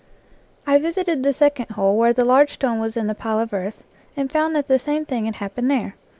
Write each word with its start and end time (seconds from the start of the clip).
I 0.65 0.79
visited 0.79 1.21
the 1.21 1.31
second 1.31 1.69
hole 1.75 1.95
where 1.95 2.11
the 2.11 2.25
large 2.25 2.53
stone 2.53 2.79
was 2.81 2.97
in 2.97 3.05
the 3.05 3.13
pile 3.13 3.39
of 3.39 3.53
earth, 3.53 3.83
and 4.17 4.31
found 4.31 4.55
that 4.55 4.67
the 4.67 4.79
same 4.79 5.05
thing 5.05 5.25
had 5.25 5.35
happened 5.35 5.69
there. 5.69 5.93